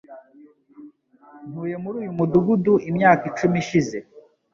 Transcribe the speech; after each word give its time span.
Ntuye 1.49 1.75
muri 1.83 1.95
uyu 2.01 2.11
mudugudu 2.17 2.73
imyaka 2.89 3.23
icumi 3.31 3.55
ishize. 3.63 3.97